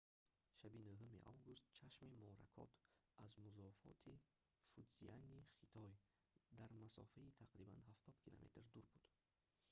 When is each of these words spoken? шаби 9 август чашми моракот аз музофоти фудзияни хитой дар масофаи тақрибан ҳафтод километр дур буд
шаби 0.57 0.79
9 0.83 1.17
август 1.31 1.65
чашми 1.77 2.07
моракот 2.21 2.71
аз 3.23 3.31
музофоти 3.43 4.13
фудзияни 4.71 5.39
хитой 5.55 5.91
дар 6.59 6.71
масофаи 6.81 7.35
тақрибан 7.41 7.79
ҳафтод 7.89 8.15
километр 8.23 8.63
дур 8.73 8.85
буд 8.93 9.05